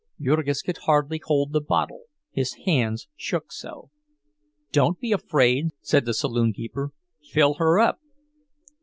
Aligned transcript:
Jurgis 0.19 0.63
could 0.63 0.77
hardly 0.85 1.21
hold 1.23 1.53
the 1.53 1.61
bottle, 1.61 2.05
his 2.31 2.55
hands 2.65 3.07
shook 3.15 3.51
so. 3.53 3.91
"Don't 4.71 4.99
be 4.99 5.11
afraid," 5.11 5.65
said 5.79 6.05
the 6.05 6.15
saloon 6.15 6.53
keeper, 6.53 6.89
"fill 7.29 7.53
her 7.59 7.79
up!" 7.79 7.99